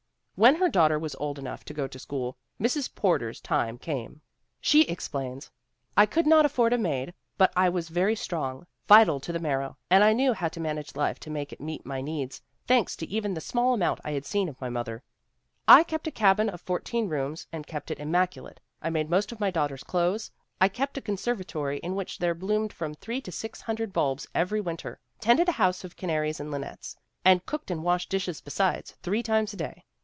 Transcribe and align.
When 0.35 0.55
her 0.55 0.69
daughter 0.69 0.97
was 0.97 1.13
old 1.19 1.37
enough 1.37 1.63
to 1.65 1.73
go 1.75 1.85
to 1.87 1.99
school, 1.99 2.35
Mrs. 2.59 2.95
Porter's 2.95 3.39
time 3.39 3.77
came."; 3.77 4.21
She 4.59 4.81
explains:" 4.85 5.51
'I 5.97 6.07
could 6.07 6.25
not 6.25 6.47
afford 6.47 6.73
a 6.73 6.79
maid, 6.79 7.13
but 7.37 7.53
I 7.55 7.69
was 7.69 7.89
very 7.89 8.15
strong, 8.15 8.65
vital 8.87 9.19
to 9.19 9.31
the 9.31 9.37
marrow, 9.37 9.77
and 9.91 10.03
I 10.03 10.13
knew 10.13 10.33
how 10.33 10.47
to 10.47 10.59
manage 10.59 10.95
life 10.95 11.19
to 11.19 11.29
make 11.29 11.53
it 11.53 11.61
meet 11.61 11.85
my 11.85 12.01
needs, 12.01 12.41
thanks 12.65 12.95
to 12.95 13.05
even 13.05 13.35
the 13.35 13.39
small 13.41 13.75
amount 13.75 13.99
I 14.03 14.13
had 14.13 14.25
seen 14.25 14.49
of 14.49 14.59
my 14.59 14.67
mother. 14.67 15.03
I 15.67 15.83
kept 15.83 16.07
a 16.07 16.11
cabin 16.11 16.49
of 16.49 16.59
fourteen 16.59 17.07
rooms, 17.07 17.45
and 17.51 17.67
kept 17.67 17.91
it 17.91 17.99
im 17.99 18.09
maculate. 18.11 18.57
I 18.81 18.89
made 18.89 19.11
most 19.11 19.31
of 19.31 19.39
my 19.39 19.51
daughter's 19.51 19.83
clothes, 19.83 20.31
I 20.59 20.67
GENE 20.69 20.73
STRATTON 20.73 20.77
PORTER 20.79 20.81
95 20.81 20.81
kept 20.81 20.97
a 20.97 21.07
conservatory 21.39 21.77
in 21.85 21.93
which 21.95 22.17
there 22.17 22.33
bloomed 22.33 22.73
from 22.73 22.95
three 22.95 23.21
to 23.21 23.31
six 23.31 23.61
hundred 23.61 23.93
bulbs 23.93 24.25
every 24.33 24.59
winter, 24.59 24.99
tended 25.19 25.49
a 25.49 25.61
house 25.61 25.83
of 25.83 25.95
canaries 25.95 26.39
and 26.39 26.49
linnets, 26.49 26.95
and 27.23 27.45
cooked 27.45 27.69
and 27.69 27.83
washed 27.83 28.09
dishes 28.09 28.41
besides 28.41 28.93
three 29.03 29.21
times 29.21 29.53
a 29.53 29.57
day. 29.57 29.85